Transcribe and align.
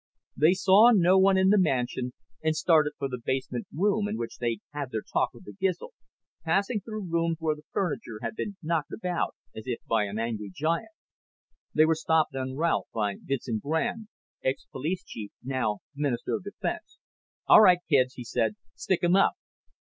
They 0.35 0.53
saw 0.53 0.89
no 0.89 1.19
one 1.19 1.37
in 1.37 1.49
the 1.49 1.59
mansion 1.59 2.13
and 2.41 2.55
started 2.55 2.93
for 2.97 3.07
the 3.07 3.21
basement 3.23 3.67
room 3.71 4.07
in 4.07 4.17
which 4.17 4.37
they'd 4.39 4.59
had 4.73 4.89
their 4.89 5.03
talk 5.03 5.31
with 5.31 5.45
the 5.45 5.53
Gizl, 5.53 5.89
passing 6.43 6.81
through 6.81 7.05
rooms 7.11 7.37
where 7.39 7.53
the 7.55 7.61
furniture 7.71 8.17
had 8.23 8.33
been 8.35 8.57
knocked 8.63 8.91
about 8.91 9.35
as 9.55 9.67
if 9.67 9.77
by 9.85 10.05
an 10.05 10.17
angry 10.17 10.49
giant. 10.51 10.89
They 11.75 11.85
were 11.85 11.93
stopped 11.93 12.33
en 12.33 12.55
route 12.55 12.87
by 12.91 13.17
Vincent 13.21 13.61
Grande, 13.61 14.07
ex 14.43 14.65
police 14.71 15.03
chief 15.03 15.29
now 15.43 15.81
Minister 15.93 16.33
of 16.33 16.45
Defense. 16.45 16.97
"All 17.45 17.61
right, 17.61 17.81
kids," 17.87 18.15
he 18.15 18.23
said, 18.23 18.55
"stick 18.73 19.03
'em 19.03 19.15
up. 19.15 19.33